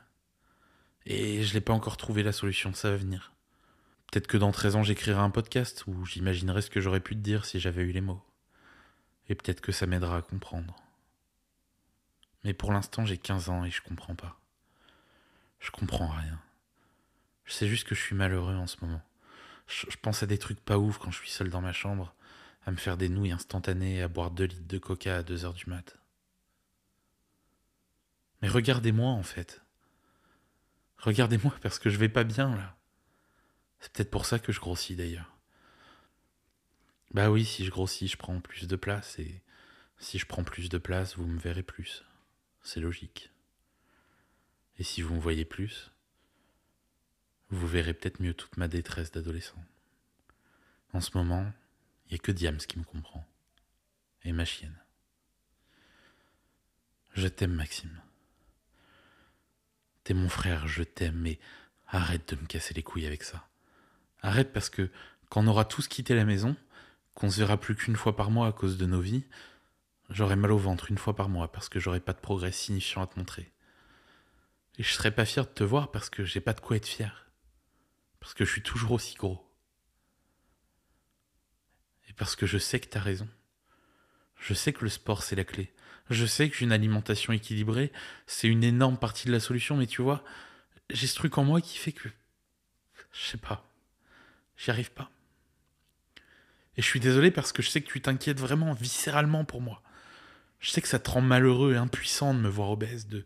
Et 1.06 1.42
je 1.42 1.54
l'ai 1.54 1.60
pas 1.60 1.72
encore 1.72 1.96
trouvé 1.96 2.22
la 2.22 2.32
solution, 2.32 2.74
ça 2.74 2.90
va 2.90 2.96
venir. 2.96 3.32
Peut-être 4.10 4.26
que 4.26 4.38
dans 4.38 4.52
13 4.52 4.76
ans 4.76 4.82
j'écrirai 4.82 5.20
un 5.20 5.30
podcast 5.30 5.84
où 5.86 6.04
j'imaginerai 6.06 6.62
ce 6.62 6.70
que 6.70 6.80
j'aurais 6.80 7.00
pu 7.00 7.14
te 7.14 7.20
dire 7.20 7.44
si 7.44 7.60
j'avais 7.60 7.82
eu 7.82 7.92
les 7.92 8.00
mots. 8.00 8.24
Et 9.28 9.34
peut-être 9.34 9.60
que 9.60 9.72
ça 9.72 9.86
m'aidera 9.86 10.16
à 10.16 10.22
comprendre. 10.22 10.76
Mais 12.44 12.54
pour 12.54 12.72
l'instant 12.72 13.04
j'ai 13.04 13.18
15 13.18 13.50
ans 13.50 13.64
et 13.64 13.70
je 13.70 13.82
comprends 13.82 14.14
pas. 14.14 14.40
Je 15.60 15.70
comprends 15.70 16.08
rien. 16.08 16.40
Je 17.44 17.52
sais 17.52 17.68
juste 17.68 17.86
que 17.86 17.94
je 17.94 18.00
suis 18.00 18.14
malheureux 18.14 18.54
en 18.54 18.66
ce 18.66 18.76
moment. 18.82 19.02
Je, 19.66 19.96
pense 20.00 20.22
à 20.22 20.26
des 20.26 20.38
trucs 20.38 20.60
pas 20.60 20.78
ouf 20.78 20.96
quand 20.96 21.10
je 21.10 21.18
suis 21.18 21.30
seul 21.30 21.50
dans 21.50 21.60
ma 21.60 21.72
chambre, 21.72 22.14
à 22.64 22.70
me 22.70 22.76
faire 22.76 22.96
des 22.96 23.10
nouilles 23.10 23.32
instantanées 23.32 23.96
et 23.96 24.02
à 24.02 24.08
boire 24.08 24.30
2 24.30 24.44
litres 24.44 24.66
de 24.66 24.78
coca 24.78 25.18
à 25.18 25.22
2 25.22 25.44
heures 25.44 25.52
du 25.52 25.68
mat'. 25.68 25.98
Mais 28.40 28.48
regardez-moi 28.48 29.10
en 29.10 29.22
fait. 29.22 29.60
Regardez-moi 30.96 31.54
parce 31.60 31.78
que 31.78 31.90
je 31.90 31.98
vais 31.98 32.08
pas 32.08 32.24
bien 32.24 32.56
là. 32.56 32.77
C'est 33.80 33.92
peut-être 33.92 34.10
pour 34.10 34.26
ça 34.26 34.38
que 34.38 34.52
je 34.52 34.60
grossis 34.60 34.96
d'ailleurs. 34.96 35.36
Bah 37.12 37.30
oui, 37.30 37.44
si 37.44 37.64
je 37.64 37.70
grossis, 37.70 38.08
je 38.08 38.16
prends 38.16 38.40
plus 38.40 38.66
de 38.66 38.76
place 38.76 39.18
et 39.18 39.42
si 39.98 40.18
je 40.18 40.26
prends 40.26 40.44
plus 40.44 40.68
de 40.68 40.78
place, 40.78 41.16
vous 41.16 41.26
me 41.26 41.38
verrez 41.38 41.62
plus. 41.62 42.04
C'est 42.62 42.80
logique. 42.80 43.30
Et 44.78 44.84
si 44.84 45.02
vous 45.02 45.14
me 45.14 45.20
voyez 45.20 45.44
plus, 45.44 45.90
vous 47.50 47.66
verrez 47.66 47.94
peut-être 47.94 48.20
mieux 48.20 48.34
toute 48.34 48.56
ma 48.56 48.68
détresse 48.68 49.10
d'adolescent. 49.10 49.62
En 50.92 51.00
ce 51.00 51.16
moment, 51.16 51.50
il 52.06 52.12
n'y 52.12 52.14
a 52.16 52.18
que 52.18 52.32
Diams 52.32 52.58
qui 52.58 52.78
me 52.78 52.84
comprend. 52.84 53.26
Et 54.24 54.32
ma 54.32 54.44
chienne. 54.44 54.76
Je 57.14 57.28
t'aime, 57.28 57.54
Maxime. 57.54 58.00
T'es 60.04 60.14
mon 60.14 60.28
frère, 60.28 60.68
je 60.68 60.82
t'aime, 60.82 61.16
mais 61.16 61.38
arrête 61.88 62.34
de 62.34 62.40
me 62.40 62.46
casser 62.46 62.74
les 62.74 62.82
couilles 62.82 63.06
avec 63.06 63.22
ça. 63.22 63.48
Arrête 64.22 64.52
parce 64.52 64.70
que 64.70 64.90
quand 65.28 65.44
on 65.44 65.48
aura 65.48 65.64
tous 65.64 65.88
quitté 65.88 66.14
la 66.14 66.24
maison, 66.24 66.56
qu'on 67.14 67.30
se 67.30 67.38
verra 67.38 67.56
plus 67.58 67.74
qu'une 67.74 67.96
fois 67.96 68.16
par 68.16 68.30
mois 68.30 68.46
à 68.46 68.52
cause 68.52 68.78
de 68.78 68.86
nos 68.86 69.00
vies, 69.00 69.24
j'aurai 70.10 70.36
mal 70.36 70.52
au 70.52 70.58
ventre 70.58 70.90
une 70.90 70.98
fois 70.98 71.14
par 71.14 71.28
mois 71.28 71.50
parce 71.52 71.68
que 71.68 71.80
j'aurai 71.80 72.00
pas 72.00 72.12
de 72.12 72.20
progrès 72.20 72.52
signifiant 72.52 73.02
à 73.02 73.06
te 73.06 73.18
montrer. 73.18 73.52
Et 74.78 74.82
je 74.82 74.92
serai 74.92 75.10
pas 75.10 75.24
fier 75.24 75.44
de 75.44 75.50
te 75.50 75.64
voir 75.64 75.90
parce 75.90 76.08
que 76.10 76.24
j'ai 76.24 76.40
pas 76.40 76.52
de 76.52 76.60
quoi 76.60 76.76
être 76.76 76.86
fier. 76.86 77.26
Parce 78.20 78.34
que 78.34 78.44
je 78.44 78.52
suis 78.52 78.62
toujours 78.62 78.92
aussi 78.92 79.16
gros. 79.16 79.44
Et 82.08 82.12
parce 82.12 82.36
que 82.36 82.46
je 82.46 82.58
sais 82.58 82.78
que 82.80 82.88
t'as 82.88 83.00
raison. 83.00 83.28
Je 84.38 84.54
sais 84.54 84.72
que 84.72 84.84
le 84.84 84.90
sport 84.90 85.22
c'est 85.22 85.36
la 85.36 85.44
clé. 85.44 85.74
Je 86.10 86.24
sais 86.24 86.48
qu'une 86.48 86.72
alimentation 86.72 87.32
équilibrée, 87.32 87.92
c'est 88.26 88.48
une 88.48 88.64
énorme 88.64 88.96
partie 88.96 89.26
de 89.26 89.32
la 89.32 89.40
solution, 89.40 89.76
mais 89.76 89.86
tu 89.86 90.00
vois, 90.00 90.24
j'ai 90.90 91.06
ce 91.06 91.14
truc 91.16 91.36
en 91.36 91.44
moi 91.44 91.60
qui 91.60 91.76
fait 91.76 91.92
que. 91.92 92.08
Je 93.12 93.26
sais 93.26 93.38
pas. 93.38 93.67
J'y 94.58 94.70
arrive 94.70 94.90
pas. 94.90 95.10
Et 96.76 96.82
je 96.82 96.86
suis 96.86 97.00
désolé 97.00 97.30
parce 97.30 97.52
que 97.52 97.62
je 97.62 97.70
sais 97.70 97.80
que 97.80 97.90
tu 97.90 98.02
t'inquiètes 98.02 98.40
vraiment 98.40 98.72
viscéralement 98.74 99.44
pour 99.44 99.60
moi. 99.60 99.82
Je 100.60 100.70
sais 100.70 100.82
que 100.82 100.88
ça 100.88 100.98
te 100.98 101.10
rend 101.10 101.20
malheureux 101.20 101.74
et 101.74 101.76
impuissant 101.76 102.34
de 102.34 102.40
me 102.40 102.48
voir 102.48 102.70
obèse, 102.70 103.06
de, 103.06 103.24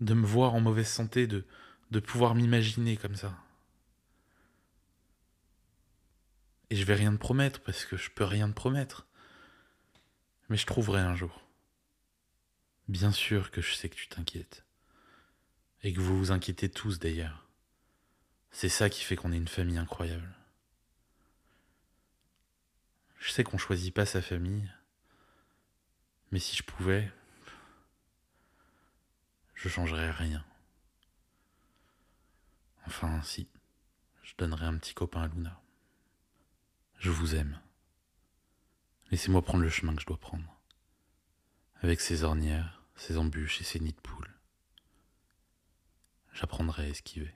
de 0.00 0.14
me 0.14 0.24
voir 0.24 0.54
en 0.54 0.60
mauvaise 0.60 0.88
santé, 0.88 1.26
de, 1.26 1.44
de 1.90 2.00
pouvoir 2.00 2.34
m'imaginer 2.34 2.96
comme 2.96 3.16
ça. 3.16 3.36
Et 6.70 6.76
je 6.76 6.84
vais 6.84 6.94
rien 6.94 7.12
te 7.12 7.18
promettre 7.18 7.60
parce 7.60 7.84
que 7.84 7.96
je 7.96 8.10
peux 8.10 8.24
rien 8.24 8.48
te 8.48 8.54
promettre. 8.54 9.06
Mais 10.48 10.56
je 10.56 10.66
trouverai 10.66 11.00
un 11.00 11.16
jour. 11.16 11.44
Bien 12.88 13.12
sûr 13.12 13.50
que 13.50 13.60
je 13.60 13.74
sais 13.74 13.88
que 13.88 13.96
tu 13.96 14.08
t'inquiètes. 14.08 14.64
Et 15.82 15.92
que 15.92 16.00
vous 16.00 16.16
vous 16.16 16.30
inquiétez 16.30 16.70
tous 16.70 16.98
d'ailleurs. 16.98 17.46
C'est 18.50 18.68
ça 18.68 18.88
qui 18.88 19.02
fait 19.02 19.16
qu'on 19.16 19.32
est 19.32 19.36
une 19.36 19.48
famille 19.48 19.78
incroyable. 19.78 20.28
Je 23.22 23.30
sais 23.30 23.44
qu'on 23.44 23.56
choisit 23.56 23.94
pas 23.94 24.04
sa 24.04 24.20
famille, 24.20 24.68
mais 26.32 26.40
si 26.40 26.56
je 26.56 26.64
pouvais, 26.64 27.08
je 29.54 29.68
changerais 29.68 30.10
rien. 30.10 30.44
Enfin, 32.84 33.22
si, 33.22 33.46
je 34.24 34.32
donnerais 34.36 34.66
un 34.66 34.76
petit 34.76 34.92
copain 34.92 35.22
à 35.22 35.28
Luna. 35.28 35.62
Je 36.98 37.10
vous 37.10 37.36
aime. 37.36 37.60
Laissez-moi 39.12 39.42
prendre 39.42 39.62
le 39.62 39.70
chemin 39.70 39.94
que 39.94 40.02
je 40.02 40.06
dois 40.06 40.18
prendre 40.18 40.60
avec 41.80 42.00
ses 42.00 42.24
ornières, 42.24 42.82
ses 42.96 43.18
embûches 43.18 43.60
et 43.60 43.64
ses 43.64 43.78
nids 43.78 43.92
de 43.92 44.00
poules. 44.00 44.34
J'apprendrai 46.32 46.86
à 46.86 46.88
esquiver. 46.88 47.32